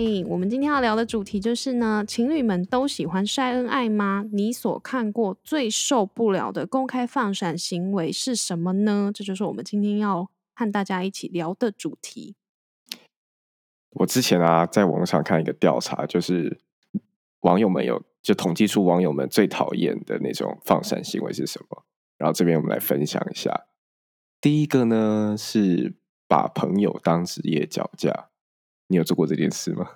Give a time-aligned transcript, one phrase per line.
[0.00, 4.24] 诶，我们今天要聊的主题就是呢，情侣们都喜欢晒恩爱吗？
[4.32, 9.10] 你所看过最受不了的公开放闪行为是什么呢？
[9.14, 12.34] 这就是我们今天要和大家一起聊的主题。
[13.90, 16.58] 我之前啊，在网上看一个调查，就是
[17.40, 21.84] 网友们有就统计出网友们最讨厌的那种放闪行为是什么。
[22.16, 23.66] 然后这边我们来分享一下。
[24.40, 25.94] 第一个呢是
[26.26, 28.29] 把朋友当职业脚架，
[28.90, 29.88] 你有做过这件事吗？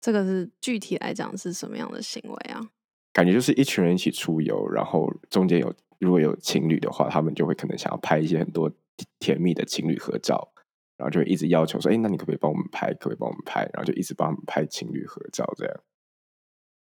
[0.00, 2.70] 这个是具体来讲是什么样的行为啊？
[3.12, 8.72] 感觉就是一群人一起出游，然后中间有如果有情侣的话，他们就会可能想要拍一些很多
[9.18, 10.52] 甜蜜的情侣合照。
[10.96, 12.92] 然后就会一直要求说：“哎，那你可不可以帮我们拍？
[12.92, 15.80] 可不可以帮我们拍？”然后就一直帮他们拍情侣合照，这样。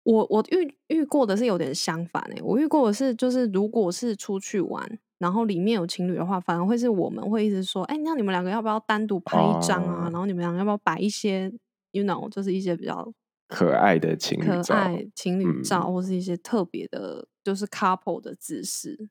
[0.04, 10.10] 我我遇遇过的是有点相反哎，我遇过的是就是如果是出去玩，然后里面有情侣的话，反而会是我们会一直说：“哎，那你们两个要不要单独拍一张啊？
[10.12, 11.52] 然后你们两个要不要摆一些
[11.92, 13.12] ，you know，就是一些比较
[13.48, 19.10] 可爱的情侣可爱情侣照，或是一些特别的，就是 couple 的姿势。”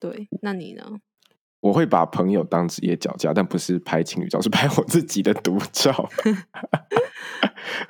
[0.00, 0.98] 对，那你呢？
[1.60, 6.08] 我会把朋友当职业脚架，但不是拍情侣照， 是拍我自己的独照。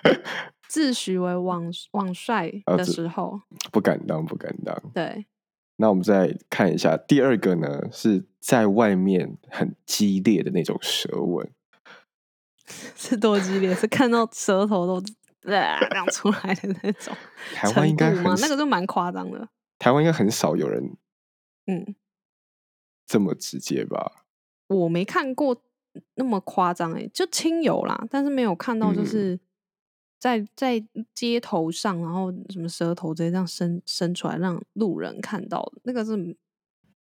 [0.69, 3.41] 自诩为网网帅的时候，
[3.71, 4.75] 不敢当，不敢当。
[4.93, 5.27] 对，
[5.77, 11.51] 那我们再看一下第二个呢，是在外面很激烈的那种舌吻，
[12.97, 13.75] 是多激烈？
[13.75, 15.03] 是看到舌头都
[15.43, 17.15] 亮出来的那种？
[17.55, 18.35] 台湾应该吗？
[18.41, 19.49] 那个就蛮夸张的。
[19.79, 20.97] 台湾应该很少有人，
[21.67, 21.95] 嗯。
[23.05, 24.25] 这么直接吧？
[24.69, 25.63] 我没看过
[26.15, 29.39] 那么夸张哎，就亲友啦，但是没有看到就是
[30.23, 30.81] 在在
[31.13, 36.37] 街头上，然后什么舌头直接这样伸伸出来让路人看到的，那个是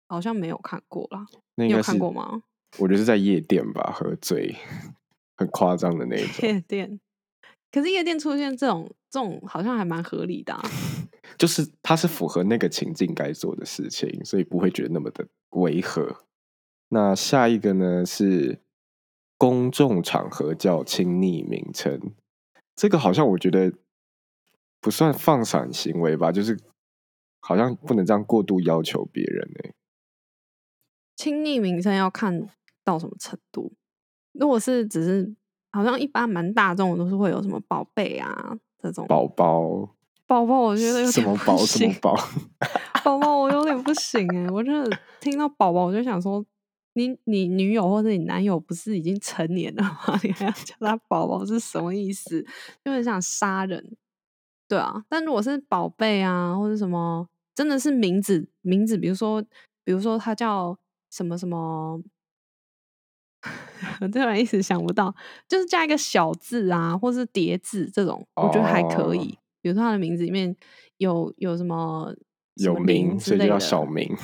[0.07, 1.27] 好像没有看过啦。
[1.55, 2.43] 那你有看过吗？
[2.77, 4.55] 我觉得是在夜店吧，喝醉
[5.35, 6.97] 很夸张的那种夜店。
[7.73, 10.57] 可是夜店出现这种这种，好像还蛮合理的，
[11.37, 15.27] 就是它是符合那个情境该做的事情，所以不会觉得那么的。
[15.49, 16.23] 违和。
[16.87, 18.05] 那下一个呢？
[18.05, 18.61] 是
[19.37, 21.99] 公众场合叫亲昵名称，
[22.79, 23.73] 这个好像我觉得
[24.79, 26.57] 不算放闪行为吧，就是
[27.41, 29.71] 好像不能这样过度要求别人呢。
[31.17, 32.47] 亲昵名称要看
[32.85, 33.73] 到什么程度？
[34.31, 35.35] 如果是只是
[35.71, 39.93] 好像一般蛮大众的，都是会有什么宝贝啊这种宝宝。
[40.25, 42.15] 宝宝，我觉得有什么宝什么宝，
[43.03, 46.45] 宝宝我有点不行哎，我真的听到宝宝我就想说，
[47.07, 50.19] 你你女友或者你男友不是已经成年了吗？
[50.21, 52.45] 你还要叫他宝宝是什么意思？
[52.83, 53.95] 就很想杀人，
[54.67, 55.03] 对啊。
[55.07, 59.41] 但如果是宝贝啊，或者什么，真的是名字名字，比如说
[59.85, 60.77] 比如说他叫
[61.09, 62.01] 什么什么，
[64.01, 65.15] 我 突然一时想不到，
[65.47, 69.37] 就是加一个小字啊，或是叠字这种，我觉得还可以。
[69.61, 70.55] 比如说他的名字里面
[70.97, 72.13] 有有什么
[72.59, 74.15] 有名所以就叫小名，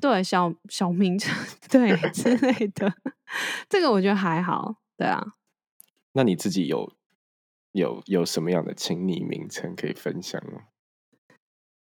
[0.00, 1.16] 对小小名
[1.70, 2.92] 对之类的，
[3.68, 5.34] 这个我觉得还好，对啊。
[6.12, 6.92] 那你自己有
[7.72, 10.62] 有有什么样的亲昵名称可以分享吗？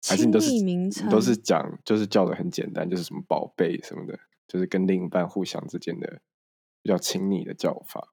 [0.04, 4.18] 还是你都是名称都是讲就是叫的很简单，就是什么宝贝什么的，
[4.48, 6.20] 就是跟另一半互相之间的
[6.82, 8.12] 比较亲昵的叫法。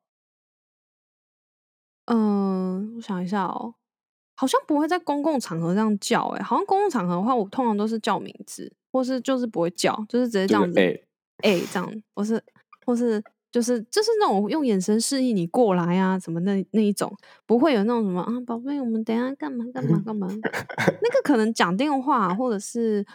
[2.06, 3.76] 嗯，我想一下哦。
[4.40, 10.80] 好像不会在公共场合这样叫，哎，好像公共场合的话，我通常都是叫名字，或是就是不会叫，就是直接这样子，
[11.40, 12.42] 哎，这样，或是
[12.86, 17.13] 或是就是就是那种用眼神示意你过来啊，什么那那一种，
[17.46, 23.06] 不会有那种什么啊，宝贝，我们等下干嘛干嘛干嘛， 那个可能讲电话或者是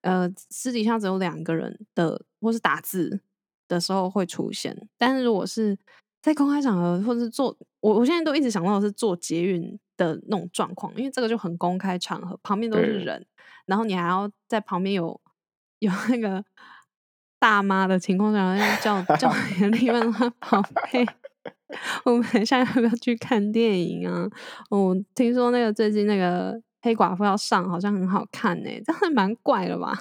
[0.00, 3.20] 呃私底下只有两个人的，或是打字
[3.68, 5.78] 的时候会出现，但是如果是
[6.20, 9.78] 在公开场合或者是做，我我现在都一直想到的是做捷运。
[9.96, 13.26] 的那种状况，因为这个就很公开场合，旁边都是人，
[13.66, 15.20] 然后你还要在旁边有
[15.78, 16.44] 有那个
[17.38, 19.30] 大妈的情况下，叫叫
[19.72, 21.06] 另外的宝贝，
[22.04, 24.28] 我们现在要不要去看电影啊？
[24.70, 29.92] 我听说那个最近那个黑寡妇要上，好像很好看呢，这样蛮怪的吧？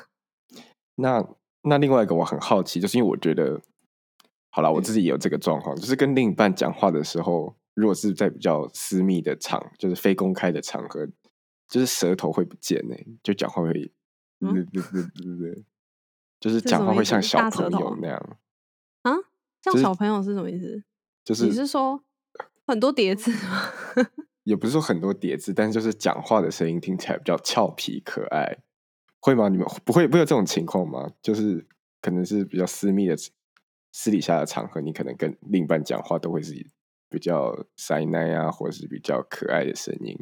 [0.96, 1.26] 那
[1.64, 3.62] 那另外一个我很好奇，就是因为我觉得，
[4.52, 7.56] 好了，我自己也有这个状况，就是跟另一半讲话的时候。
[7.74, 11.08] 如果是在比较私密的场，就是非公开的场合，
[11.68, 13.92] 就是舌头会不见呢，就讲话会，
[16.40, 18.38] 就是讲话会像小朋友那样
[19.04, 19.14] 啊？
[19.62, 20.84] 像小朋友是什么意思？
[21.24, 22.04] 就是你是说
[22.68, 23.72] 很多叠字吗？
[24.44, 28.58] 也不是说很多叠字，但是就是讲话的声音听起来比较俏皮可爱，
[29.22, 29.48] 会吗？
[29.48, 31.10] 你们不会不会有这种情况吗？
[31.22, 31.66] 就是
[32.02, 33.16] 可能是比较私密的
[33.94, 36.54] 私底下的场合，你可能跟另一半讲话都会是
[37.14, 40.18] 比较塞奶啊，或者是比较可爱的声音。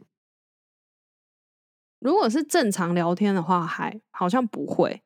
[1.99, 5.01] 如果是正常聊天的话，还好像不会。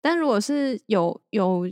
[0.00, 1.62] 但如果是有有，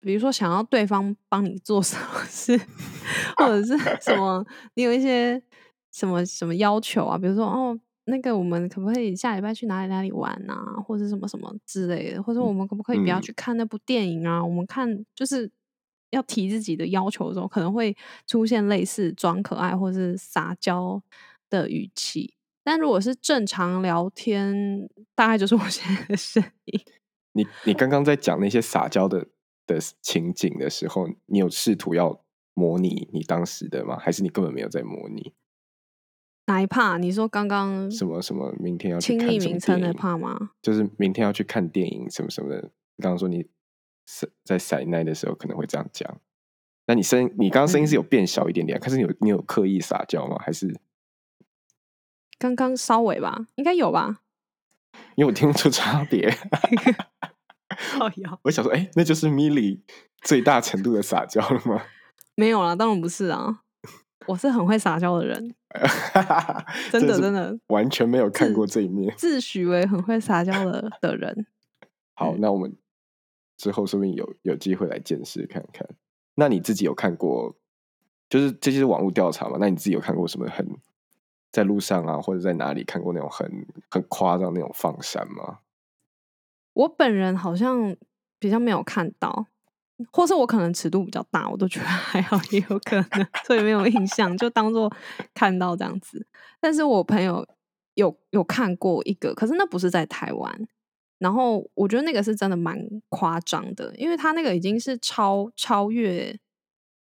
[0.00, 2.58] 比如说想要对方帮你做什么事，
[3.38, 4.44] 或者是什么，
[4.74, 5.42] 你有一些。
[5.94, 7.18] 什么什么要求啊？
[7.18, 10.80] 比如说哦，那个我们可不可以下礼拜去哪里哪里玩啊？
[10.82, 12.22] 或者什么什么之类的？
[12.22, 14.42] 或者我们可不可以不要去看那部电影啊？
[14.42, 15.52] 我们看就是
[16.12, 17.94] 要提自己的要求的时候，可能会
[18.26, 21.02] 出现类似装可爱或是撒娇
[21.50, 22.34] 的语气。
[22.64, 26.80] 但如果是正常聊天，大概就是我现在的声音。
[27.32, 29.26] 你你刚刚在讲那些撒娇的
[29.66, 32.22] 的情景的时候，你有试图要
[32.54, 33.98] 模拟你当时的吗？
[33.98, 35.32] 还是你根本没有在模拟？
[36.46, 40.50] 哪一怕你说刚刚什么什么明天要亲昵名称的怕吗？
[40.60, 42.60] 就是明天要去看电影什么什么的。
[42.98, 43.46] 刚刚说你
[44.44, 46.20] 在塞奶的时候可能会这样讲，
[46.86, 50.36] 那你声你刚刚声音是有变小一点点，可是你有你有刻意撒娇吗？
[50.44, 50.74] 还是
[52.38, 53.46] 刚刚稍微吧？
[53.54, 54.20] 应该有吧？
[55.14, 56.28] 因为我听不出差别。
[57.98, 59.82] 哦有，我想说，哎，那就是米莉
[60.20, 61.82] 最大程度的撒娇了吗？
[62.36, 63.60] 没有啦，当然不是啊。
[64.26, 65.54] 我是很会撒娇的人，
[66.92, 71.46] 真的真的完全没有看过这一面，自诩为很会撒娇的的人。
[72.14, 72.72] 好，那我们
[73.62, 75.88] 之后说不定有有机会来见识看看。
[76.34, 77.54] 那你自己有看过，
[78.28, 79.56] 就是这些是网络调查嘛？
[79.60, 80.68] 那你自己有看过什么很
[81.52, 85.60] 在路上啊，或者在哪里看过那种很很夸张那种放闪吗？
[86.72, 87.96] 我本人好像
[88.40, 89.46] 比较没有看到。
[90.10, 94.92] 或是我可能尺度比较大，我都觉得还好，也有可能，所以没有印象，就当做
[95.32, 96.26] 看到这样子。
[96.58, 97.46] 但是我朋友
[97.94, 100.68] 有有看过一个，可是那不是在台湾。
[101.22, 102.76] 然后我觉得那个是真的蛮
[103.08, 106.36] 夸张的，因为他那个已经是超超越，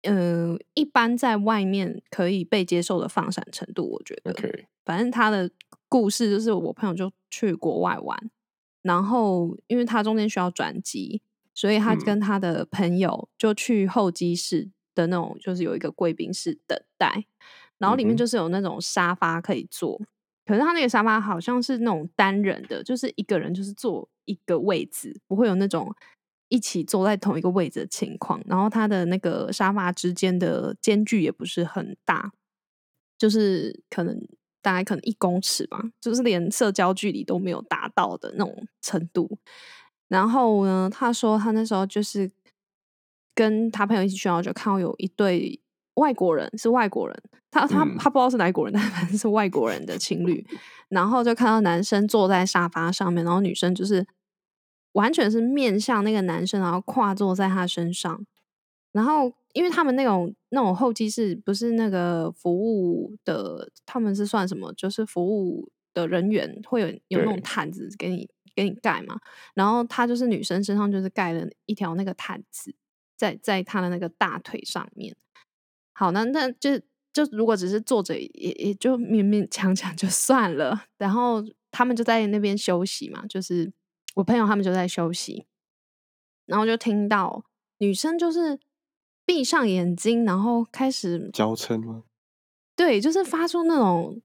[0.02, 3.90] 嗯，一般在外面可以被接受的放闪程度。
[3.90, 4.36] 我觉得
[4.84, 5.50] 反正他的
[5.88, 8.30] 故事就是我朋友就去国外玩，
[8.82, 11.22] 然后因为他中间需要转机。
[11.54, 17.26] 所以他跟他的朋友就去候机室的那种，就是有一个贵宾室等待，
[17.78, 20.00] 然后里面就是有那种沙发可以坐，
[20.46, 25.94] 可是他那个沙发好像是那种单人的，就是一个人就是坐一个位置，不会有那种
[26.50, 28.42] 一起坐在同一个位置的情况。
[28.46, 32.32] 然后他的那个沙发之间的间距也不是很大，
[33.18, 34.20] 就是可能
[34.62, 39.38] 大概可能一公尺吧，就是连社交距离都没有达到的那种程度。
[40.08, 42.30] 然后呢，他说他那时候就是
[43.34, 45.62] 跟他朋友一起去，然后就看到有一对
[45.96, 50.46] 外国人，是外国人，他他他不知道是哪国人，但反正是外国人的情侣。
[50.90, 54.06] 然后就看到男生坐在沙发上面，然后女生就是
[54.94, 58.26] 完全是面向那个男生，然后跨坐在他身上。
[58.92, 64.74] 然后因为他们那种那种候机室不是那个服务的，他们是算什么？
[64.74, 68.30] 就是服务的人员会有有那种毯子给你。
[68.54, 69.18] 给你盖嘛，
[69.54, 72.76] 然后他就是女生身上就是盖了一条那个毯子，
[73.16, 75.16] 在在他的那个大腿上面。
[76.02, 76.76] 好，那那就
[77.14, 80.86] 就如果只是坐着，也也就勉勉强强就算了。
[80.98, 83.72] 然后他们就在那边休息嘛，就是
[84.16, 85.46] 我朋友他们就在休息，
[86.48, 87.44] 然后就听到
[87.78, 88.60] 女生就是
[89.28, 92.02] 闭上眼睛，然后开始娇嗔吗？
[92.76, 94.20] 对，就是发出那种。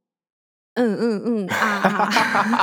[0.78, 2.06] 嗯嗯嗯啊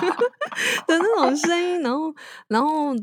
[0.85, 2.13] 的那种声音，然后
[2.47, 2.93] 然后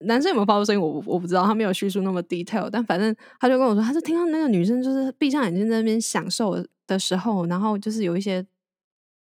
[0.00, 8.46] 男生有没有发出声音，我我不知道，他没有叙述那么 detail，但反正他就跟我说，他是听到那个女生就是闭上眼睛在那边享受的时候，然后就是有一些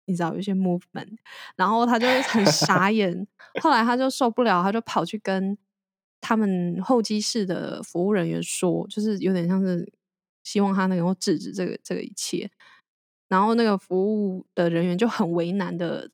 [0.06, 1.16] 你知道有一些 movement，
[1.56, 3.26] 然后他就很傻眼，
[3.62, 5.56] 后来他就受不了，他就跑去跟
[6.20, 9.92] 他们候机室的服务人员说，就是有点像是
[10.42, 12.50] 希望他能够制止这个这个一切。
[13.28, 16.10] 然后那个服务的人员就很为难的，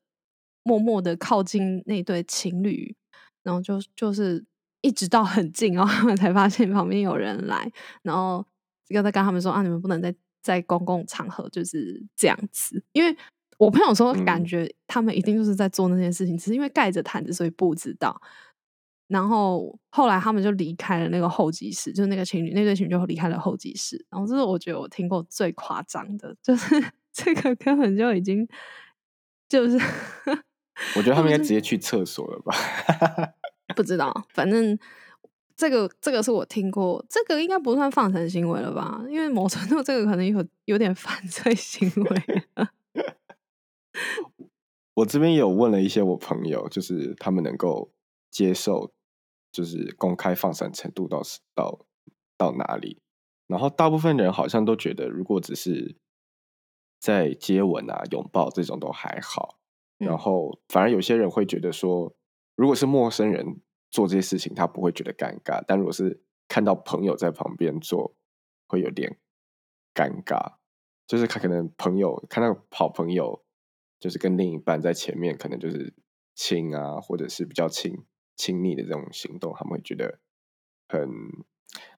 [0.63, 2.95] 默默的靠近那对情侣，
[3.43, 4.43] 然后就就是
[4.81, 7.71] 一直到很近，然后他们才发现旁边有人来，
[8.01, 8.45] 然后
[8.87, 12.83] 又在跟他们说啊，你们不能在在公共场合就是这样子。
[12.91, 13.15] 因为
[13.57, 18.19] 我朋友说，感觉他们一定就是在做那件事情，只是因为盖着毯子，所以不知道。
[19.07, 24.03] 然后后来他们就离开了那个候机室，就是那个情侣那对情侣就离开了候机室。
[24.09, 28.47] 然后这是我觉得我听过最夸张的，就是 这个根本就已经
[29.49, 29.77] 就是，
[30.95, 32.55] 我觉得他们应该直接去厕所了吧？
[33.75, 34.77] 不知道，反正
[35.55, 39.03] 这个这个是我听过，这个应该不算放生行为了吧？
[39.09, 42.69] 因为某程度这个可能有有点犯罪行为。
[44.95, 47.91] 我这边有问了一些我朋友，就是他们能够
[48.29, 48.91] 接受。
[49.53, 51.21] 就是公开放闪程度到
[51.53, 51.85] 到
[52.37, 53.01] 到哪里？
[53.47, 55.97] 然后大部分人好像都觉得，如果只是
[57.01, 59.57] 在接吻啊、拥抱这种都还好。
[59.97, 62.13] 然后反而有些人会觉得说，
[62.55, 68.15] 如果是陌生人做这些事情，他不会觉得尴尬；但如果是看到朋友在旁边做，
[68.67, 69.17] 会有点
[69.93, 70.55] 尴尬。
[71.07, 73.43] 就是他可能朋友看到好朋友，
[73.99, 75.93] 就是跟另一半在前面，可能就是
[76.35, 78.05] 亲啊，或者是比较亲。
[78.37, 80.19] 亲密的这种行动，他们会觉得
[80.87, 81.07] 很，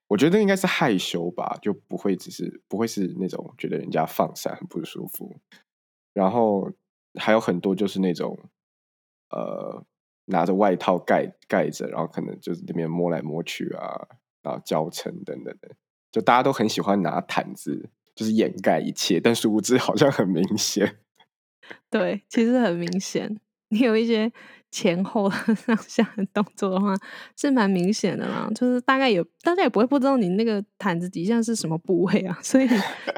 [0.08, 5.40] 我觉得应该是害羞吧，就不会只是不会是那种觉得人家放闪很不舒服。
[6.12, 6.70] 然后
[7.14, 8.38] 还有很多就是那种，
[9.30, 9.86] 呃，
[10.26, 14.06] 拿着外套盖盖着，然后可能就是那边摸来摸去啊，
[14.42, 15.70] 然后交嗔等等的，
[16.10, 20.98] 就大家都很喜欢拿毯子，就是掩盖一切，但殊不知好像很明显。
[21.90, 24.32] 对，其实很明显，你有一些。
[24.74, 26.92] 前后上下的动作的话
[27.36, 32.66] 是蛮明显的啦，就是大概有大家也不会不知道你那个毯子底下是什么部位啊， 所以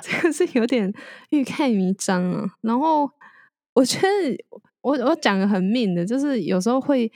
[0.03, 0.93] 这个是有点
[1.31, 2.47] 欲盖弥彰啊。
[2.61, 3.11] 然后
[3.73, 4.07] 我觉得
[4.87, 7.11] 我我讲个很命的，就是有时候会，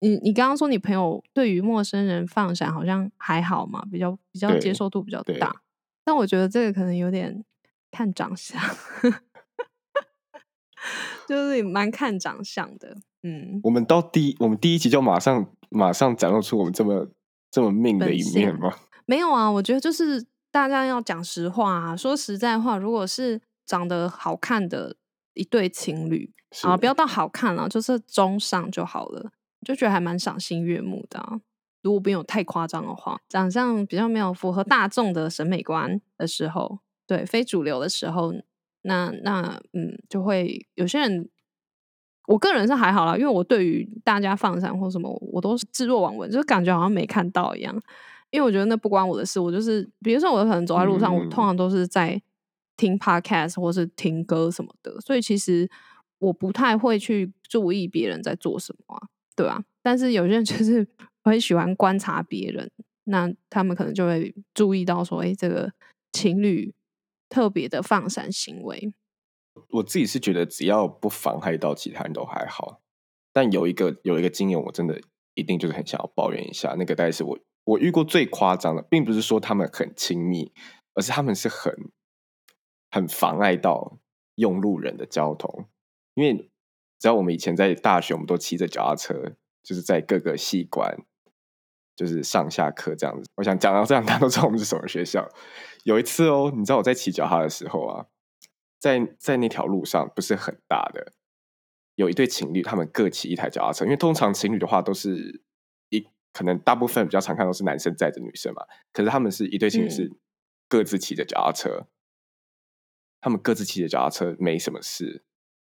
[0.00, 5.62] 你你刚刚说你朋友对于陌生人放闪好像还好嘛，比较比较接受度比较大，
[6.04, 7.42] 但我觉得这个可能有点
[7.90, 8.60] 看长相，
[11.26, 12.98] 就是蛮看长相的。
[13.22, 17.08] 嗯，我们到第我们第一集就马上马上展露出我们这么
[17.50, 18.70] 这么命的一面吗？
[19.06, 24.96] 没有啊，我觉得就是大家要讲实话啊，说实在话，如果是长得好看的
[25.32, 26.30] 一对情侣
[26.64, 29.30] 啊，不要到好看了，就是中上就好了，
[29.64, 31.40] 就觉得还蛮赏心悦目的。
[31.82, 38.32] 如果没有太夸张的话，长相比较没有符合大众的审美观的时候，对非主流的时候，
[38.82, 41.28] 那那嗯，就会有些人。
[42.28, 47.72] 我个人是还好啦，因为我对于大家放闪或什么，我都是置若罔闻，就是感觉好像没看到一样。
[48.30, 52.20] 因为我觉得那不关我的事，我就是比如说我可能走在路上，我通常都是在
[52.76, 55.70] 听 podcast 或是听歌什么的，所以其实
[56.18, 59.64] 我不太会去注意别人在做什么，对吧？
[59.82, 60.86] 但是有些人就是
[61.22, 62.70] 很喜欢观察别人，
[63.04, 65.72] 那他们可能就会注意到说，哎，这个
[66.12, 66.74] 情侣
[67.28, 68.92] 特别的放闪行为。
[69.70, 72.80] 我自己是觉得，只要不妨害到其他人都还好。
[73.32, 75.00] 但有一个有一个经验，我真的
[75.34, 76.74] 一定就是很想要抱怨一下。
[76.78, 80.52] 那个大概是我我遇过最夸张的，并不是说他们很亲密，
[80.94, 81.72] 而是他们是很
[82.90, 83.98] 很妨碍到
[84.36, 85.66] 用路人的交通。
[86.16, 86.50] 因为
[86.98, 90.98] 只要我们以前在大学，我们都骑着脚踏车，就是在各个系馆，
[91.94, 93.30] 就是上下课这样子。
[93.36, 95.28] 我想讲到这样， 大家都知道我们是什么学校。
[95.84, 98.06] 有一次哦，你知道我在骑脚踏的时候啊。
[98.78, 101.14] 在在那条路上不是很大的，
[101.94, 103.86] 有一对情侣，他们各骑一台脚踏车。
[103.86, 105.42] 因为通常情侣的话都是
[105.88, 108.62] 一，可能大部分比较常看都是男生载着女生嘛。
[108.92, 110.12] 可是他们是一对情侣，是
[110.68, 111.88] 各自骑着脚踏车。
[113.18, 115.24] 他们各自骑着脚踏车没什么事，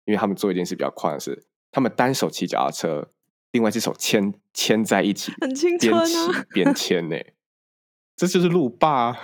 [0.09, 3.09] 因为他们做一件事比较快的是，他们单手骑脚踏车，
[3.53, 7.17] 另外一只手牵牵在一起，很青春啊， 边牵呢，
[8.17, 9.17] 这就是路霸。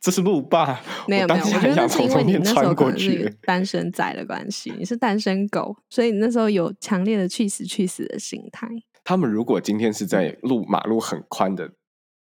[0.00, 8.68] 这是路霸，没有没有，我觉得是因为你那时候可能是单身仔的关系，你是单身狗，所以你那时候有强烈的去死去死的心态。
[9.02, 11.70] 他们如果今天是在路马路很宽的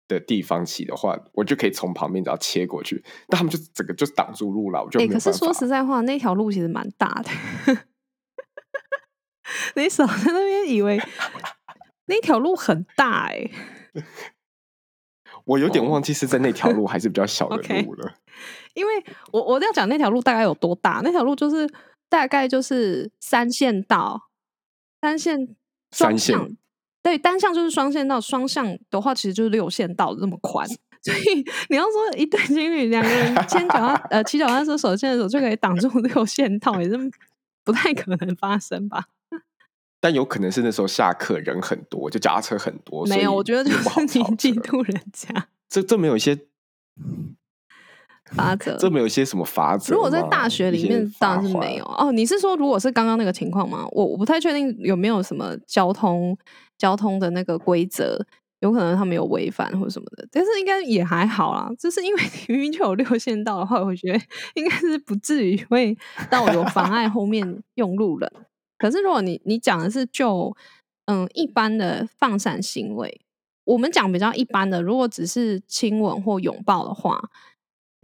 [0.08, 7.76] 的地方骑的话，我就可以从旁边只要切过去，但他们就整个就挡住路了，我就哎，可是说实在话，那条路其实蛮大的，
[9.76, 11.00] 你少在那边以为
[12.06, 13.50] 那条路很大哎。
[15.46, 18.14] 我有点忘记是在那条路还是比较小的路了，
[18.76, 21.02] 因为我我要讲那条路大概有多大？
[21.04, 21.68] 那条路就是
[22.08, 24.30] 大概就是三线道，
[25.02, 25.56] 三线
[25.92, 26.56] 双向
[27.02, 30.68] 对单向就是双线道，双向的话其实就是六线道这么宽。
[31.02, 36.96] 所以你要说一对情侣两个人牵脚踏呃骑脚踏车手牵着手就可以挡住六线道，也是
[37.64, 39.06] 不太可能发生吧？
[40.02, 43.06] 但有可能是那时候下课人很多，就脚踏车很多。
[43.06, 45.48] 没有，我觉得就是你嫉妒人家。
[45.70, 46.38] 这这没有一些
[48.36, 48.76] 法则？
[48.78, 49.94] 这没有一些什么法则？
[49.94, 51.86] 如果在大学里面，当然是没有。
[51.86, 53.88] 哦，你是说如果是刚刚那个情况吗？
[53.92, 56.38] 我我不太确定有没有什么交通
[56.78, 58.26] 交通的那个规则
[58.62, 61.70] 有可能他们有违反或者什么的，但是应该也还好啦。
[61.78, 64.20] 就是因为 明明就有六线道的话，我觉得
[64.56, 65.96] 应该是不至于会
[66.30, 68.32] 到有妨碍后面用路人。
[68.82, 70.58] 可是如果你你讲的是就
[71.06, 73.22] 嗯一般的放闪行为，
[73.64, 77.30] 我们讲比较一般的，如果只是亲吻或拥抱的话，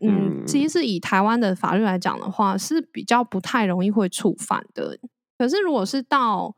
[0.04, 5.00] 嗯，其实是以台湾的法律来讲的话，是比较不太容易会触犯的。
[5.36, 6.56] 可是如果是到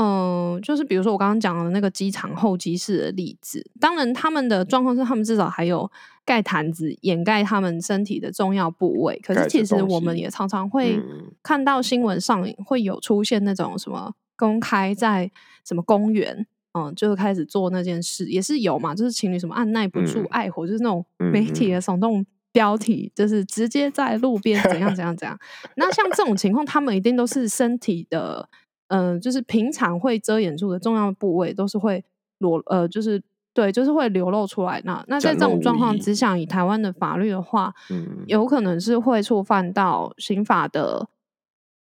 [0.00, 5.90] 嗯，就是比如说我刚刚讲的那个机场候机室的例子，当然他们的状况是他们至少还有
[6.24, 9.18] 盖毯子掩盖他们身体的重要部位。
[9.24, 11.02] 可是其实我们也常常会
[11.42, 15.28] 看到新闻上会有出现那种什么公开在
[15.66, 25.36] 什么公园，嗯，就是开始做那件事，也是有嘛，就是情侣什么按耐不住爱火，就是那种媒体的耸动标题，就是直接在路边怎样怎样怎样。
[25.74, 28.48] 那像这种情况，他们一定都是身体的。
[28.88, 32.04] 嗯，就是平常会遮掩住的重要部位，都是会
[32.38, 33.22] 裸呃，就是
[33.54, 34.80] 对，就是会流露出来。
[34.84, 41.08] 那那在这种状况之下，以台湾的法律的话，嗯，有可能是会触犯到刑法的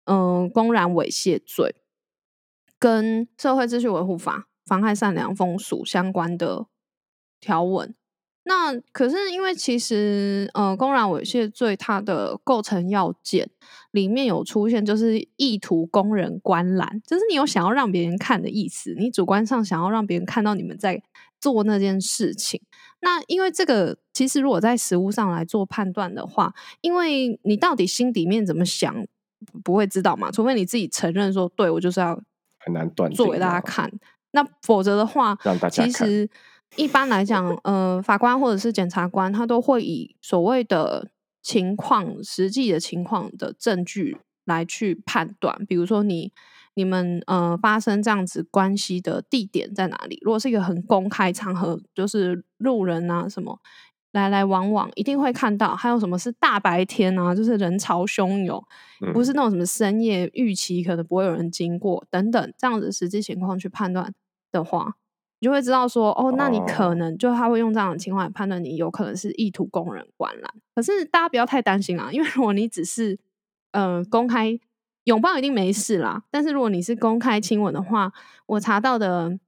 [0.05, 1.75] 嗯公然猥亵罪，
[2.79, 6.65] 跟社会秩序维护法妨害善良风俗相关的
[7.39, 7.93] 条文。
[8.47, 13.49] 那可是因为其实呃，公然猥亵罪它的构成要件
[13.91, 21.03] 里面有出现，就是意图公人观览，就是你有想要让别人看的意思，你主观上想要让别人看到你们在
[21.41, 22.61] 做那件事情。
[23.01, 29.05] 那因为这个其实如果在实物上来做判断的话，因为你到底心里面怎么想
[29.61, 32.17] 不会知道嘛，除非你自己承认说，对我就是要
[32.59, 33.91] 很难断做给大家看，
[34.31, 36.29] 那否则的话，让大家其实。
[36.75, 41.09] 一般来讲，呃，法官或者是检察官，他都会以所谓的
[41.41, 45.65] 情况、实际的情况的证据来去判断。
[45.65, 46.31] 比如说，你、
[46.75, 50.19] 你们呃发生这样子关系的地点在哪里？
[50.21, 53.59] 如果是一个很公开场合，就是路人啊什么
[54.11, 55.75] 来来往往，一定会看到。
[55.75, 58.63] 还有什么是大白天啊，就是人潮汹涌，
[59.13, 64.13] 不是那种什么深夜预期可能不会有人经过等等这样子实际情况去判断
[64.51, 64.93] 的话。
[65.39, 70.51] 你就会知道说，哦，那你可能就他会用这样的情况来判断你有可能是意图供人观览。
[70.73, 73.19] 可是大家不要太担心啊，因为如果你只是
[73.71, 74.59] 呃公开
[75.03, 76.23] 拥抱，一定没事啦。
[76.31, 78.11] 但是如果你是公开亲吻的话，
[78.47, 79.39] 我查到的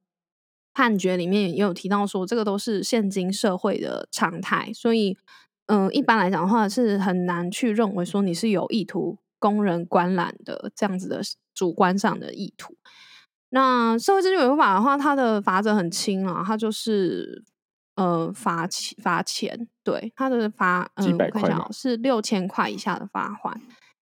[0.74, 4.72] 判决里面也有提到说，这个都是现今社会的常态。
[4.74, 5.18] 所以，
[5.66, 11.22] 嗯，一般来讲的话，是很难去认为说你是有意图供人观览的这样子的
[11.54, 12.76] 主观上的意图。
[13.52, 17.44] 那社会秩序维护法的话，它的罚则很轻啊，它就是
[17.96, 23.60] 呃罚钱罚钱，对它的罚嗯，我看是六千块以下的罚款。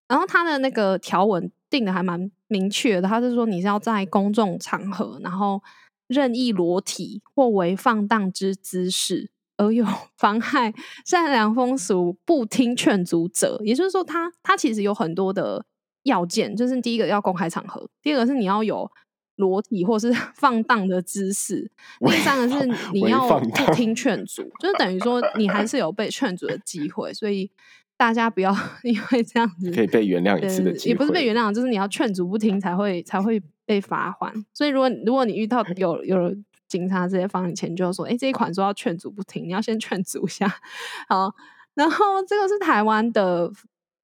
[0.10, 5.64] 然后它的那个条文定的还蛮明确的，它是说你是要在公众场合，然后
[6.08, 9.86] 任意裸体或为放荡之姿势而有
[10.18, 10.74] 妨害
[11.06, 15.66] 善良风俗、不听劝阻者，也就是说，它它其实有很多的
[16.04, 18.92] 要件，就是第一个要公开场合，第二个是你要有。
[19.38, 21.72] 裸体或是 放荡的姿势，
[22.06, 27.50] 第三个是你要不听劝阻，就是等于说你还是有被劝阻的机会，所以
[27.96, 34.34] 大家不要 因为这样子可以被原谅一次的机会，也不是被原谅，就是你要劝阻不听才会才会被罚款。
[34.54, 36.36] 所以如果如果你遇到有有
[36.68, 40.48] 警察直接罚你钱，就说，哎，这一款说要劝阻不听，你要先劝阻一下。
[41.08, 41.34] 好，
[41.76, 43.52] 然后这个是台湾的。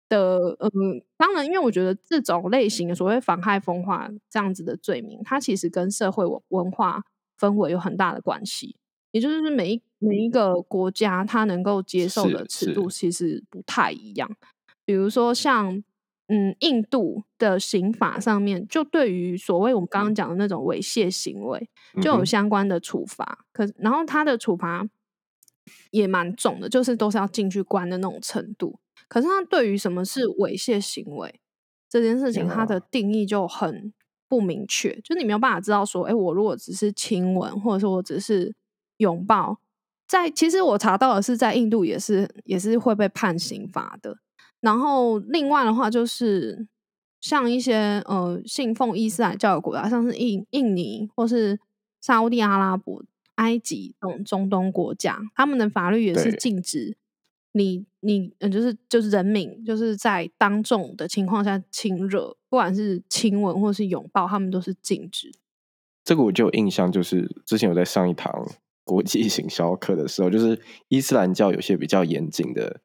[0.09, 7.03] 的嗯，当然，因为我觉得这种类型的所谓妨害风化这样子的罪名，它其实跟社会文化
[7.39, 8.75] 氛围有很大的关系。
[9.11, 14.29] 也就是每一每一个国家，它能够接受的尺度其实不太一样。
[14.83, 15.81] 比如说像
[16.27, 21.69] 嗯，印度的刑法上面，就对于所谓我们刚刚讲的那种猥亵行为，
[22.01, 23.45] 就有相关的处罚。
[23.53, 24.87] 可然后它的处罚
[25.91, 28.79] 也蛮重的，就是都是要进去关的那种程度。
[29.07, 31.39] 可是他对于什么是猥亵行为
[31.89, 33.93] 这件事情，他的定义就很
[34.27, 38.53] 不明确，就你没有办法知道说，哎，我如果只是亲吻，或者说我只是
[38.97, 39.59] 拥抱，
[40.07, 44.17] 在其实我查到的是，在印度也是也是会被判刑罚的。
[44.59, 46.67] 然后另外的话，就是
[47.21, 51.59] 像一些呃信奉伊斯兰教的国家，像是印印尼或是
[52.01, 53.03] 沙地阿拉伯、
[53.35, 56.97] 埃及等中东国家，他们的法律也是禁止。
[57.57, 65.31] 你你嗯，就是就是人民就是在当众的情况下亲热，不管是亲吻或是拥抱，他们都是禁止。
[66.03, 68.45] 这个我就有印象，就是之前有在上一堂
[68.83, 72.81] 国际行销课的时候，就是伊斯兰教有些比较严谨的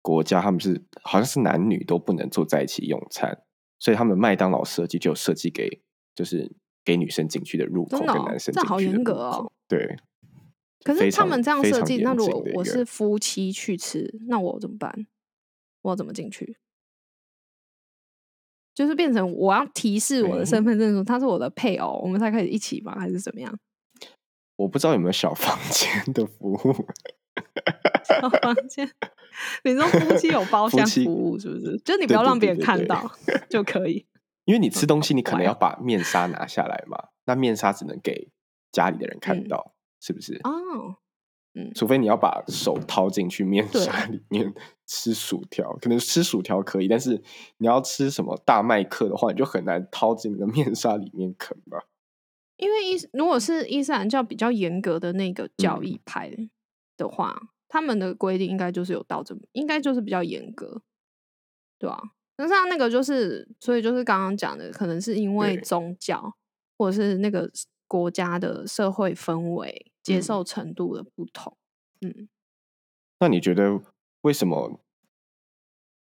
[0.00, 3.42] 国家，他们是好像是男女都不能坐在一起用餐，
[3.80, 5.82] 所以他们麦当劳设计就设计给
[6.14, 6.52] 就是
[6.84, 9.50] 给女生进去的入口，跟男生这好严格哦。
[9.66, 9.96] 对。
[10.82, 15.06] 可是他们这样设计，那如果我是夫妻去吃，那我怎么办？
[15.82, 16.56] 我怎么进去？
[18.74, 22.96] 就是变成我要提示我的身份证说他是我的配偶，我们才可以一起吗？
[22.98, 23.58] 还是怎么样？
[24.56, 26.86] 我不知道有没有小房间的服务。
[28.04, 28.90] 小房间，
[29.64, 31.76] 你说夫妻有包 厢服务是不是？
[31.84, 33.10] 就你不要让别人看到
[33.48, 34.06] 就可以。
[34.46, 38.30] 因为你吃东西，你可能要把面纱拿下来嘛，那面纱只能给
[38.72, 40.34] 家里的人看到，是不是？
[40.44, 40.96] 哦，
[41.54, 44.52] 嗯，除非你要把手掏进去面纱里面
[44.86, 47.22] 吃薯条，可能吃薯条可以，但是
[47.58, 51.86] 你要吃什么大麦克的话，你就很难掏进那个面纱里面啃吧。
[52.56, 56.30] 因为伊如果是伊斯兰教比较严格的那个教义派
[56.96, 60.82] 的话，他们的规定应该就是有到这，应该就是比较严格，
[61.78, 62.00] 对吧？
[62.36, 66.36] 那像那个就是，所以就是刚刚讲的，可能是因为宗教
[66.78, 67.50] 或者是那个
[67.88, 71.56] 国家的社会氛围接受程度的不同。
[72.00, 72.28] 嗯，
[73.18, 73.80] 那你觉得
[74.22, 74.80] 为什么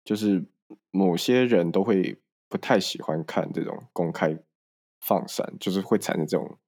[0.04, 0.44] 就是
[0.90, 4.38] 某些人都会不太喜欢看这种公开
[5.00, 6.59] 放闪，就是会产生这种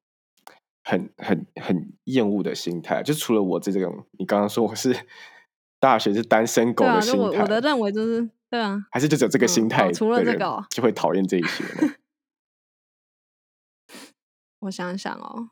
[0.84, 3.02] 很很很厌恶的心态？
[3.02, 5.06] 就除了我这种，你刚刚说我是
[5.80, 8.30] 大学是单身狗的心态，我我的认为就是。
[8.48, 11.64] 对啊，还是就只有这个心态，除了这个就会讨厌这一些。
[14.60, 15.50] 我想想哦，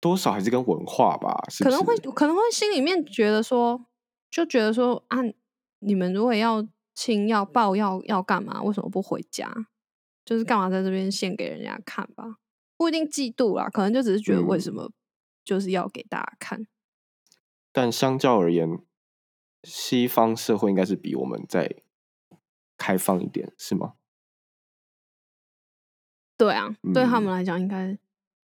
[0.00, 3.86] 多少还是跟文化吧，可能会可能会心里面觉得说，
[4.30, 5.18] 就觉得说啊，
[5.80, 8.62] 你们如果要亲要抱要要干嘛？
[8.62, 9.52] 为什么不回家？
[10.24, 12.36] 就是干嘛在这边献给人家看吧？
[12.76, 14.92] 不一定嫉妒啦，可能就只是觉得为什么
[15.44, 16.66] 就是要给大家看。
[17.72, 18.78] 但相较而言，
[19.62, 21.82] 西方社会应该是比我们在。
[22.80, 23.94] 开放一点是吗？
[26.36, 27.98] 对啊，对他们来讲应该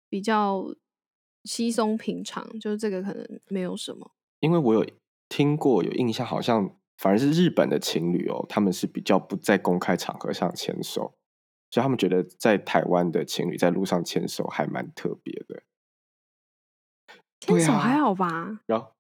[0.09, 0.75] 比较
[1.45, 4.11] 稀松平常，就是这个可能没有什么。
[4.41, 4.85] 因为我有
[5.29, 11.15] 听过，有印象，好像反而是日本的情侣哦，他们是比较不在公开场合上牵手，
[11.71, 15.63] 所以他们觉得在台湾的情侣在路上牵手还蛮特别的。
[17.41, 18.61] 牵手还好吧？
[18.67, 18.93] 然后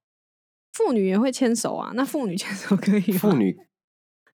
[0.72, 3.18] 妇女也会牵手啊，那妇女 牵手可以吗？
[3.18, 3.66] 妇女。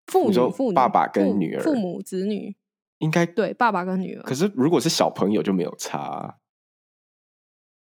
[0.06, 2.54] 父母、父爸爸跟女儿、父母、子女，
[2.98, 4.22] 应该对爸爸跟女儿。
[4.22, 6.38] 可是如果是小朋友就没有差，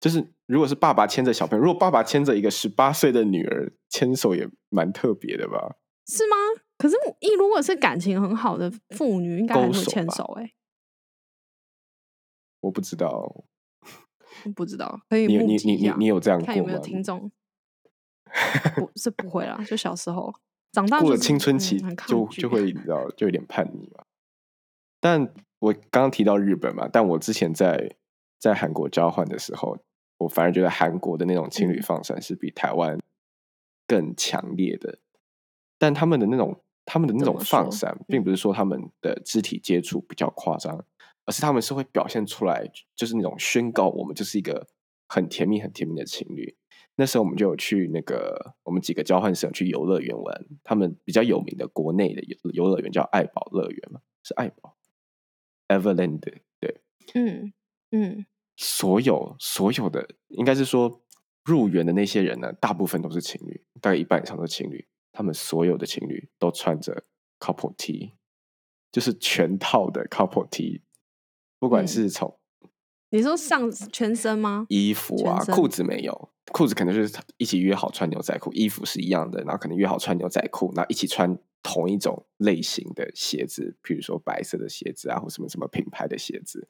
[0.06, 5.74] 就是如果是爸爸牵着小朋友，如果爸爸牵着一个十八岁的女儿牵手，也蛮特别的吧？
[6.06, 6.36] 是吗？
[6.78, 10.52] 可是一如果是感情很好的父女，应该会牵手哎。
[12.60, 13.44] 我不知道，
[14.54, 17.32] 不知道，可以你你你你你有这样看有没有听众？
[18.76, 20.32] 不是不会啦，就小时候。
[20.70, 24.04] 长大过了青春期，就就会 你知道，就有点叛逆嘛。
[25.00, 27.96] 但我刚刚提到日本嘛，但我之前在
[28.38, 29.78] 在韩国交换的时候，
[30.18, 32.98] 我反而觉得韩国的那种情侣放闪是比台湾
[33.86, 34.98] 更强烈的。
[35.78, 40.84] 但他们的那种他们的那种放闪，并不是说他们的肢体接触比较夸张，
[41.24, 44.66] 而是他们是会表现出来，就是那种宣告我们就是一个
[45.08, 46.56] 很甜蜜、很甜蜜的情侣。
[46.98, 54.78] 那时候我们就有去那个我们几个交换生去游乐园玩，他们比较有名的国内的游游乐园叫爱宝乐园嘛，是爱宝
[55.68, 56.80] ，Everland 对，
[57.12, 57.52] 嗯
[57.90, 58.24] 嗯，
[58.56, 61.02] 所有所有的应该是说
[61.44, 67.04] 入园的那些人呢，大部分都是情侣，大概一半以上都是情侣，他们所有的情侣都穿着
[67.38, 68.14] couple T，
[68.90, 70.82] 就是全套的 couple T，
[71.58, 72.38] 不管是从
[73.10, 74.66] 你说上全身吗？
[74.68, 76.32] 衣服啊，裤子没有。
[76.52, 86.68] 裤子可能就是一起约好穿牛仔裤，衣服是一样的，然后可能约好穿牛仔裤，然后一起穿同一种类型的鞋子，比如说白色的鞋子啊，或什么什么品牌的鞋子，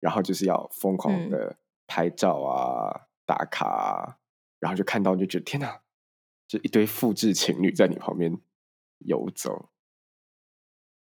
[0.00, 1.56] 然后就是要疯狂的
[1.86, 4.18] 拍照啊、打卡啊，
[4.58, 5.80] 然后就看到就觉得天哪，
[6.46, 8.38] 就一堆复制情侣在你旁边
[8.98, 9.70] 游走，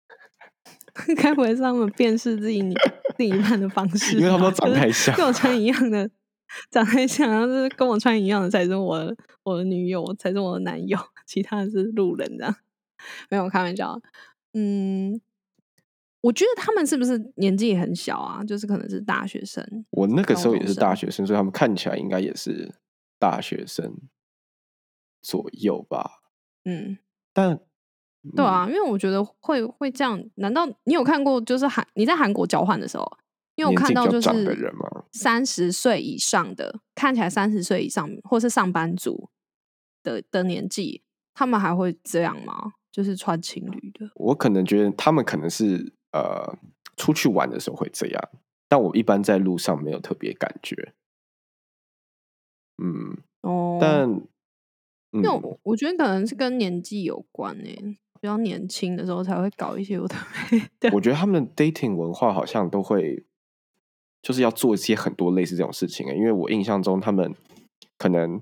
[1.17, 2.75] 该不会是他们辨识自己你
[3.19, 4.17] 另一半的方式？
[4.19, 6.11] 因为他们都长太像，跟我穿一样的。
[6.71, 12.55] 长太像，然后是跟我穿一样的才是我我的女友，才是我的男友，其他是路人这样。
[13.29, 14.01] 没有开玩笑，
[14.53, 15.21] 嗯，
[16.25, 18.43] 我觉得他们是不是年纪很小啊？
[18.43, 19.63] 就是可能是大学生。
[19.91, 22.75] 我那个时候也是大学生，所以他们看起来应该也是
[23.19, 23.95] 大学生
[25.21, 26.23] 左右吧。
[26.65, 26.97] 嗯，
[27.35, 27.61] 但
[28.35, 30.19] 对啊，因为我觉得会会这样。
[30.37, 31.39] 难道你有看过？
[31.43, 33.07] 就是韩你在韩国交换的时候？
[33.57, 34.67] 因为我看到就是
[35.13, 39.29] 三十岁以上的，看起来三十岁以上或是上班族
[40.03, 41.03] 的的年纪，
[41.35, 42.73] 他们还会这样吗？
[42.91, 44.11] 就是穿情侣的？
[44.15, 46.57] 我可能觉得他们可能是呃
[46.97, 48.31] 出去玩的时候会这样，
[48.69, 50.95] 但我一般在路上没有特别感觉。
[52.83, 54.09] 嗯，哦，但
[55.11, 57.75] 因为我我觉得可能是跟年纪有关诶，
[58.21, 60.15] 比较年轻的时候才会搞一些有的
[60.51, 60.91] 没的。
[60.93, 63.25] 我觉得他们的 dating 文化好像都会
[64.23, 67.35] 就是要做一些很多类似这种事情诶，因为我印象中他们
[67.99, 68.41] 可能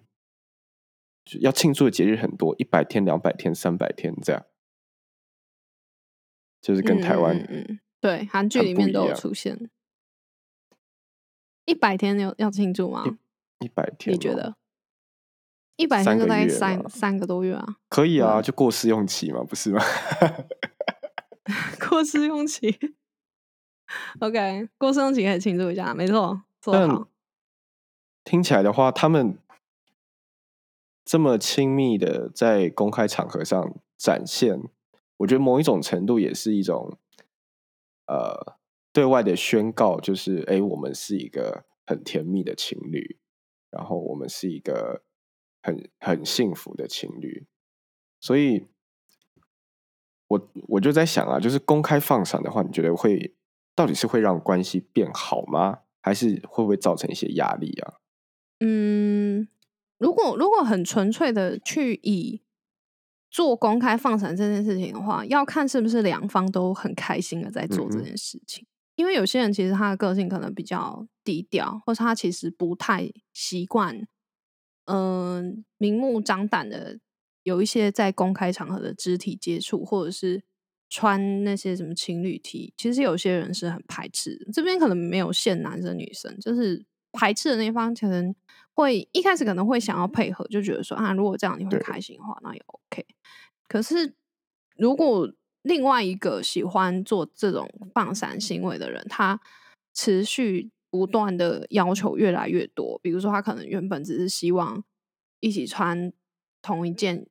[1.41, 4.47] 要庆祝的节日很多，一百天、两百天、三百天这样，
[6.63, 9.69] 就是跟台湾嗯对韩剧里面都有出现。
[11.67, 13.05] 一百天要要庆祝吗？
[13.61, 14.57] 一百天，你觉得？
[15.77, 17.77] 一百天就大概三三个多月啊？
[17.89, 19.83] 可以啊，就过试用期嘛，不是吗？
[21.89, 22.79] 过试用期
[24.21, 27.09] ，OK，过试用期可以庆祝一下，没错，做好。
[28.25, 29.39] 听起来的话，他们
[31.05, 34.61] 这么亲密的在公开场合上展现，
[35.19, 36.99] 我觉得某一种程度也是一种，
[38.07, 38.57] 呃。
[38.95, 43.19] 对外的宣告就是：哎，我们是一个很甜蜜的情侣，
[43.71, 45.03] 然后我们是一个
[45.63, 47.47] 很很幸福的情侣。
[48.21, 48.67] 所以，
[50.29, 53.35] 我我就在想啊，就是公开放闪的话，你觉得会
[53.75, 55.79] 到底是会让关系变好吗？
[56.03, 57.95] 还是会不会造成一些压力啊？
[58.61, 59.49] 嗯，
[59.97, 62.43] 如果如果很纯粹的去以
[63.33, 68.67] 做公开放闪这件事情的话，要看是不是两方都很开心的在做这件事情。
[68.95, 74.07] 因为有些人其实他的个性可能比较低调，或是他其实不太习惯，
[74.85, 76.99] 嗯，明目张胆的
[77.43, 80.43] 有一些在公开场合的肢体接触，或者是
[80.91, 84.47] 穿那些什么情侣 T，其实有些人是很排斥。
[84.53, 88.35] 这边可能没有限男生女生，就是排斥的那方可能
[88.75, 93.07] 会一开始可能会想要配合，就觉得说啊，如果这样你会开心的话，那也 OK。
[93.69, 94.15] 可是
[94.77, 95.33] 如果
[95.63, 99.41] 另外一个喜欢做这种放闪行为的人，他
[99.95, 102.99] 持续不断的要求越来越多。
[103.03, 104.83] 比如说，他可能原本只是希望
[105.41, 106.13] 一起穿
[106.61, 107.27] 同一件，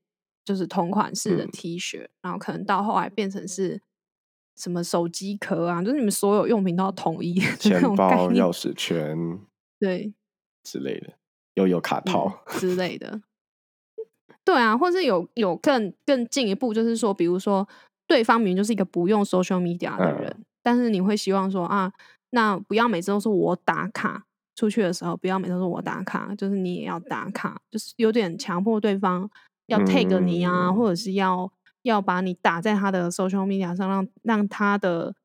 [0.45, 3.82] 就是同款式的 T 恤，然后可能到后来变成是
[4.56, 9.39] 什么手机壳啊，就是你们所有用品都要统一， 钱包、钥匙圈，
[9.80, 10.13] 对
[10.63, 11.17] 之类的，
[11.56, 13.22] 又有卡套之类的。
[14.44, 17.68] 对啊，或是有有更更进一步，就是说，比如说。
[18.08, 21.90] 对方明明就是一个不用 social media 的人，但是你会希望说啊，
[22.32, 29.30] 那不要每次都是我打卡出去的时候，不要每次都是我打卡，就是你也要打卡，就是有点强迫对方
[29.68, 31.50] 要 take 你啊，或者是要
[31.84, 35.16] 要把你打在他的 social media 上，让让他的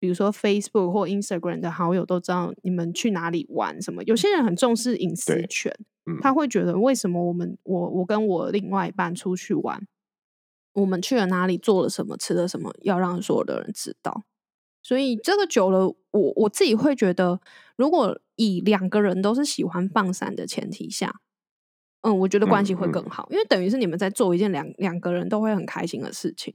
[0.00, 4.02] 比如说 Facebook 或 Instagram 的好友都知道你们去哪里玩什么。
[4.02, 5.72] 有些人很重视隐私权，
[6.20, 9.86] 他会觉得为什么我们我我跟我另外一半出去玩。
[10.72, 14.22] 我们去了哪里，做了什么，吃了什么，要让所有的人知道。
[14.82, 17.40] 所以这个久了，我我自己会觉得，
[17.76, 21.20] 如果以两个人都是喜欢放闪的前提下，
[22.02, 26.54] 嗯，我觉得关系会更好，因为等于是你们在做一件两两个人都会很开心的事情。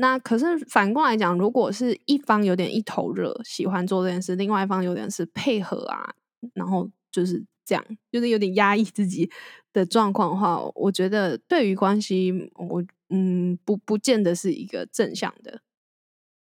[0.00, 6.14] 那可是反过来讲，如果是一方有点一头热，喜欢做这件事，另外一方有点是配合啊，
[6.54, 9.30] 然后就是这样，就是有点压抑自己
[9.72, 12.84] 的状况的话，我觉得对于关系，我。
[13.10, 15.62] 嗯，不，不见得是一个正向的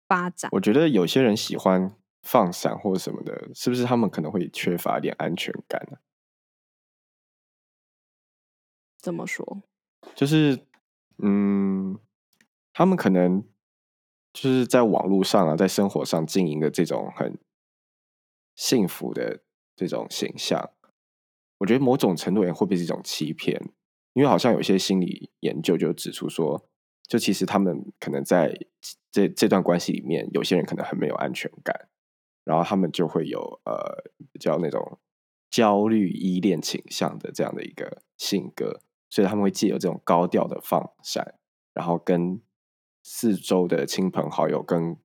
[0.06, 0.50] 发展。
[0.52, 5.96] 我觉得有些人喜欢放闪或者什么的，是不是他们可能会缺乏一点安全感呢？
[8.98, 9.62] 怎么说？
[10.14, 10.58] 就是，
[11.22, 11.98] 嗯，
[12.72, 13.44] 他们可能
[14.32, 17.38] 就是在网络上啊，在生活上经营的这种很
[18.54, 19.42] 幸福的
[19.76, 20.70] 这种形象，
[21.58, 23.60] 我觉得某种程度也会不会是一种欺骗？
[24.14, 26.68] 因为好像有些心理研究就指出说，
[27.08, 28.54] 就其实他们可能在
[29.10, 31.88] 这这段关系里面，有些人可能很没有安全感，
[32.44, 34.98] 然后他们就会有呃比较那种
[35.50, 41.38] 焦虑依恋倾向的这样的一个性格，所以他们会借由这种高调的放闪，
[41.72, 42.40] 然后跟
[43.02, 44.96] 四周的亲朋好友跟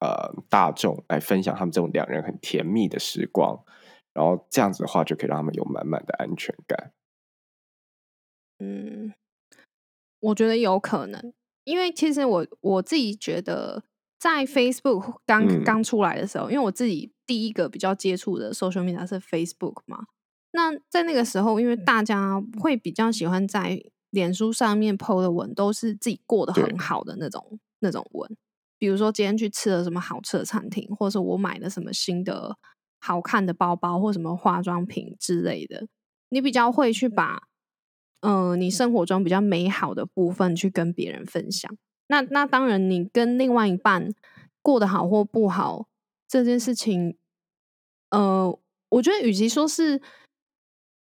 [0.00, 3.64] 呃大众来分享他们这种两人很甜蜜的时光，
[4.14, 6.92] 然后这样子的话就可以让他们有满满的安全感。
[8.58, 9.12] 嗯，
[10.20, 11.32] 我觉得有可能，
[11.64, 13.84] 因为其实我我自己觉得，
[14.18, 20.04] 在 Facebook 刚刚出来的时候，因为我自己第一个比较接触的 social media 是 Facebook 嘛，
[20.52, 28.36] 那在那个时候，因为大家会比较喜欢在脸书上面 PO 的文，都是自己过得很好的那种那种文，
[28.78, 32.56] 比如说今天去吃了什么好吃的餐厅，或者是我买了什么新的
[32.98, 35.86] 好看的包包或什么化妆品之类的，
[36.28, 37.44] 你比较会去把。
[38.22, 41.74] 嗯，你生活中比较美好的部分去跟别人分享。
[42.08, 44.12] 那那当然，你跟另外一半
[44.60, 45.86] 过得好或不好
[46.28, 47.16] 这件事情，
[48.10, 48.58] 呃，
[48.90, 50.02] 我觉得与其说是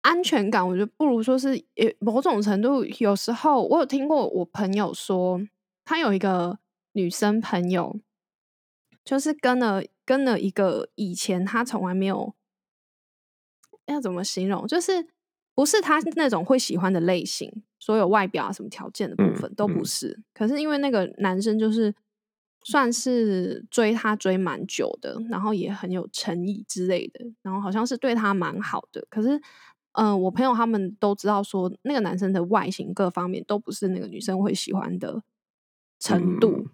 [0.06, 5.42] 安全感，我觉得不如说是，也某种程度，有时候我有听过我朋友说，
[5.84, 6.60] 他有一个
[6.92, 8.00] 女生朋友，
[9.04, 12.36] 就是跟了跟了一个以前他从来没有，
[13.88, 15.08] 要怎么形容，就是
[15.56, 21.96] 不是他那种会喜欢的类型，所有外表啊什么条件的部分都不是，可是因为那个男生就是
[22.64, 29.42] 算是追她追蛮久的，然后也很有诚意之类的，然后好像是对她蛮好的，可是。
[29.98, 35.24] 嗯，我朋友他们都知道说，那个男生的外形各方面都不是那个女生会喜欢的
[36.00, 36.68] 程度，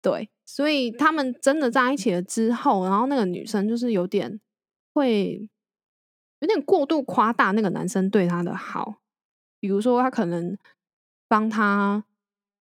[0.00, 4.40] 对，所以他们真的在一起了之后，然后那个女生就是有点
[4.94, 5.48] 会
[6.38, 9.00] 有点过度夸大那个男生对她的好，
[9.58, 10.56] 比如说他可能
[11.26, 12.04] 帮他，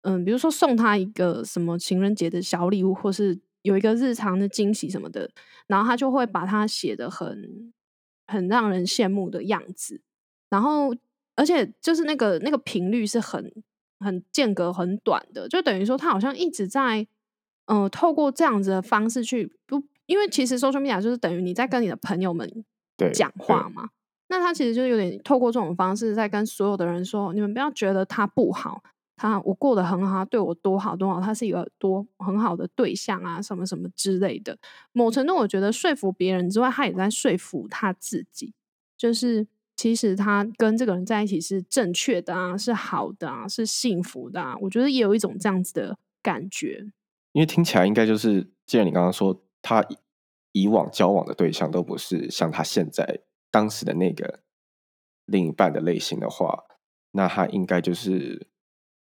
[0.03, 5.31] 嗯，比如说送他一个什么情人节的小礼物，或是有一个日常的惊喜什么的，
[5.65, 7.73] 然后他就会把它写的很。
[8.27, 10.01] 很让人羡慕的样子，
[10.49, 10.95] 然后
[11.35, 13.51] 而且就是那个那个频率是很
[13.99, 17.05] 很间隔很短的，就等于说他好像一直在
[17.65, 22.49] 嗯透过这样子的方式去不，因为其实 social media 就是等于你在跟你的朋友们
[23.13, 23.89] 讲话嘛，
[24.27, 28.83] 那他其实就有点透过这种方式在跟所有的人说，你们不要觉得他不好。
[29.17, 34.57] 他我过得很好，他对我多好多好，他是一个多很好的对象啊，什么什么之类的。
[34.91, 38.53] 某程度，我觉得说服别人之外，他也在说服他自己，
[38.97, 39.47] 就是
[39.77, 44.55] 其实他跟这个人在一起是正确的啊，是好的啊，是幸福的啊。
[44.59, 46.85] 我觉得也有一种这样子的感觉。
[47.31, 49.81] 因为听起来应该就是，既然你刚刚说他
[50.51, 54.41] 以往交往的对象都不是像他现在当时的那个
[55.25, 56.65] 另一半的类型的话，
[57.11, 58.49] 那他应该就是。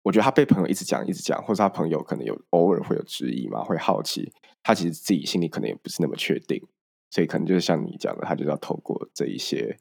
[0.07, 4.33] 我觉得他被朋友一直讲，一直讲，或者他朋友可能有偶尔会有质疑嘛，会好奇。
[4.63, 6.65] 他其实自己心里可能也不是那么确定，
[7.11, 9.77] 所以可能就是像你讲的，他就是要透过这一些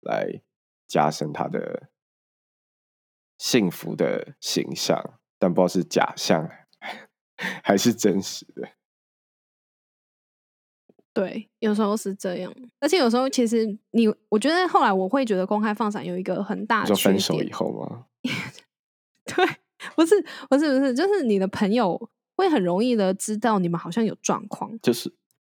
[0.00, 0.42] 来
[0.88, 1.90] 加深他的
[3.38, 5.00] 幸福的形象，
[5.38, 6.50] 但不知道是假象
[7.36, 8.70] 还是真实的。
[11.14, 18.06] 对，有时候是这样，而且有时候其实你，我觉得后来我会觉得公开放闪有一个很大的就分手以后吗？
[19.24, 19.46] 对。
[19.96, 20.14] 不是
[20.48, 25.12] 不是不是，就是你的朋友会很容易的知道你们好像有状况，就是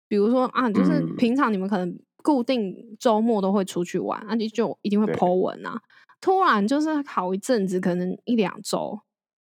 [0.08, 5.82] 比如说啊，就是平常你们可能固定周末都会出去玩，啊，你就一定会 Po 文啊。
[6.22, 8.98] 突然就是好一阵子，可能一两周、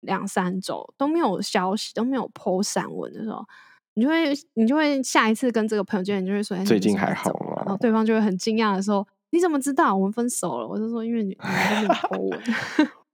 [0.01, 3.43] 两三周都没有消息，都没有 Po 散文的时候，
[3.95, 7.63] 你就会你就会下一次跟这个朋友见面，就会说最近还好吗？
[7.65, 12.41] 然后对方就会很惊讶的说：“你怎么知道我们分手了？”我就说：“因为你你都没有 Po 文。”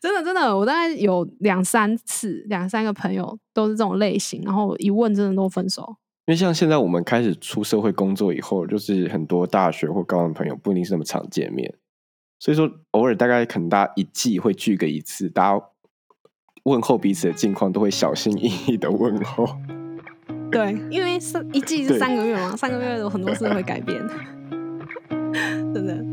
[0.00, 5.96] 真的真的，我大概有两三次，两三个朋友都是这种类型，然后一问真的都分手。
[6.26, 11.74] 因为像现在我们开始出社会工作以后，就是很多大学或高中朋友不一定是那么常见面，
[12.38, 15.64] 所以说偶尔大概可能大家一季会聚个一次，大家
[16.64, 19.46] 问候彼此的近况都会小心翼翼的问候。
[20.50, 24.00] 对，因为是一季是三个月嘛，三个月有很多事会改变，
[25.74, 26.09] 真的。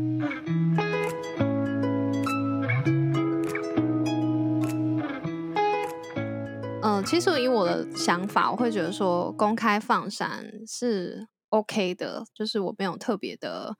[7.02, 13.76] 其实以我的想法，我会觉得说公开放闪是 OK 的，就是我没有特别的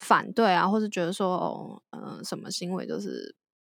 [0.00, 3.34] 反对啊，或是觉得说，哦嗯，什么行为就是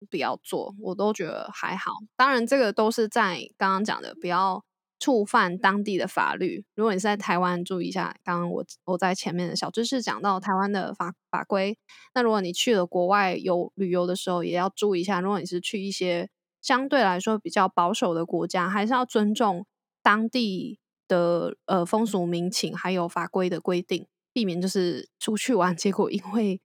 [0.09, 1.91] 不要做，我都觉得还好。
[2.15, 4.63] 当然，这个都是在刚刚讲的，不要
[4.99, 6.63] 触犯当地的法律。
[6.75, 11.77] 如果你是在台湾，注意一下，刚刚我我在前面的小知识讲到台湾的法法规。
[12.13, 15.19] 那如果你去了国外有旅游的时候，也要注意一下。
[15.19, 16.29] 如果你是去一些
[16.61, 19.65] 相对来说比较保守的国家，还是要尊重
[20.03, 26.61] 当地的呃风俗民情，还有法规的规定，避免就是出去玩，结果因为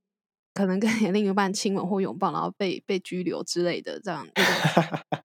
[0.54, 4.26] 可能跟你 另一半亲吻或拥抱，然后被被拘留之类的这样。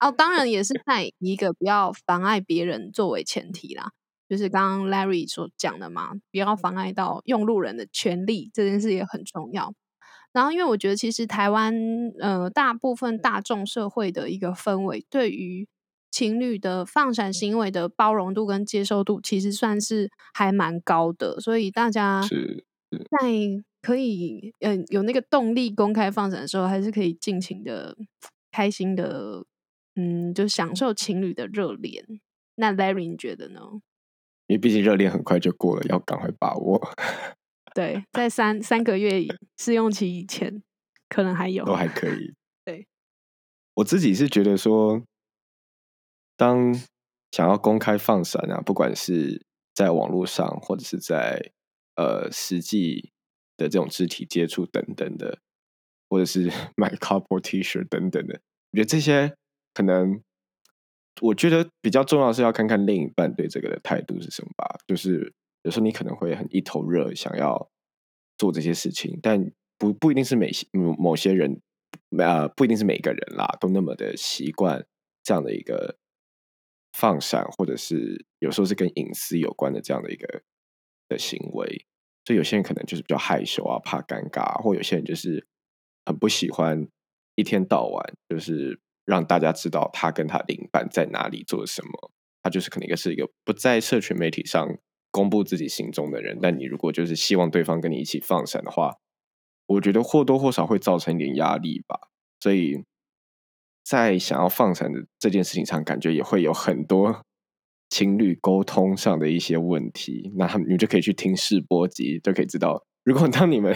[0.00, 3.90] 哦，当然也是在一个不要妨碍别人作为前提啦，
[4.28, 9.72] 就是刚刚 Larry 所讲的嘛，不要妨碍到用路人的权利，这件事也很重要。
[10.36, 11.74] 然后，因为我觉得其实台湾
[12.20, 15.66] 呃大部分大众社会的一个氛围，对于
[16.10, 21.40] 情侣的放闪行为的包容度跟接受度，其实算是还蛮高的。
[21.40, 27.96] 所以大家在可以嗯有那个动力公开放闪的时候，还是可以尽情的
[28.52, 29.42] 开心的
[29.94, 32.04] 嗯就享受情侣的热恋。
[32.56, 33.60] 那 Larry 你觉得呢？
[34.48, 36.78] 因为毕竟热恋很快就过了，要赶快把握。
[37.76, 39.22] 对，在三三个月
[39.58, 40.62] 试用期以前，
[41.10, 42.34] 可能还有都还可以。
[42.64, 42.86] 对，
[43.74, 45.02] 我自己是觉得说，
[46.38, 46.72] 当
[47.32, 51.52] 想要公开放闪啊，不管是在网络上，或者是在
[51.96, 53.12] 呃实际
[53.58, 55.40] 的这种肢体接触等等的，
[56.08, 58.40] 或者是 买 couple T 恤等等的，
[58.72, 59.36] 我觉得这些
[59.74, 60.22] 可能，
[61.20, 64.78] 我觉得比较重要是要看看另一半对这个的态度是什么吧。
[64.86, 65.34] 就是
[65.66, 67.68] 有时候你可能会很一头热，想要
[68.38, 71.60] 做这些事情，但不不一定是每些某些人，
[72.16, 74.86] 呃，不一定是每个人啦，都那么的习惯
[75.24, 75.98] 这样的一个
[76.92, 80.44] 放闪，或者是有时候是跟隐私有关的这样的一个
[81.08, 81.84] 的行为。
[82.24, 85.44] 所以有些人可能就是比较害羞啊，怕尴尬，或有些人就是
[86.04, 86.86] 很不喜欢
[87.34, 92.12] 一天到晚就是让大家知道他跟他领班在哪里做什么。
[92.42, 94.78] 他就是可能一个是一个不在社群媒体上
[95.16, 96.38] 公布自己行踪的人。
[96.42, 98.96] 但你如果就是希望对方跟你一起放闪的话，
[99.66, 102.08] 我觉得或多或少会造成一点压力吧。
[102.40, 102.84] 所以
[103.82, 107.22] 在想要放闪的这件事情上，感觉也会有很多。
[107.88, 112.84] 情侣沟通上的一些问题，那他们你就可以去听试播集，就可以知道。
[113.04, 113.74] 如果当你们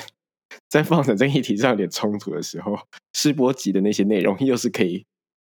[0.69, 2.77] 在放闪这议题上有点冲突的时候，
[3.15, 5.07] 试播集的那些内容又是可以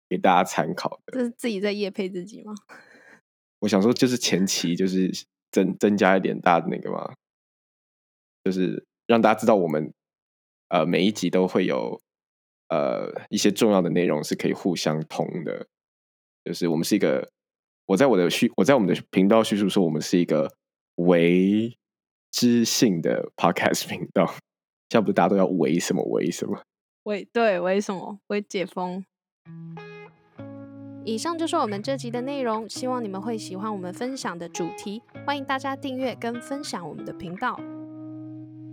[0.09, 1.18] 给大家参考的。
[1.18, 2.55] 这是自己在夜配自己吗？
[3.59, 5.11] 我想说，就是前期就是
[5.55, 7.14] 增增加一点大的那个嘛，
[8.42, 9.94] 就是让大家知道我们
[10.68, 12.00] 呃每一集都会有
[12.68, 15.68] 呃一些重要的内容是可以互相通的，
[16.44, 17.30] 就是我们是一个。
[17.86, 20.50] 我在我的叙，我在我们的频道叙述说，我们是一个
[20.94, 21.76] 为
[22.30, 24.24] 知性的 podcast 频道。
[24.88, 26.62] 现在不是大家都要为什么为什么？
[27.02, 29.05] 为对为什么为解封？
[31.07, 35.02] 以上就是我们这集的内容，希望你们会喜欢我们分享的主题。
[35.26, 37.61] 欢迎大家订阅跟分享我们的频道。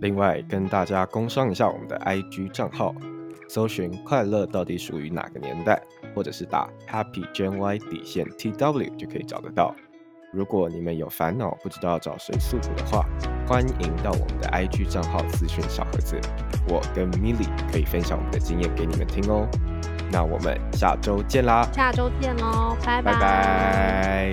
[0.00, 2.94] 另外，跟大家工商一下我们的 IG 账号。
[3.48, 5.82] 搜寻快乐到底属于哪个年代，
[6.14, 9.74] 或者是打 Happy Gen Y 底线 T W 就可以找得到。
[10.32, 13.04] 如果你们有烦恼不知道找谁诉苦的话，
[13.46, 16.18] 欢迎到我们的 IG 账号咨询小盒子，
[16.66, 19.46] 我跟 Milly 可以分享我们的经验给你们听哦。
[20.12, 21.66] 那我们下周见啦！
[21.72, 24.30] 下周见喽，拜拜。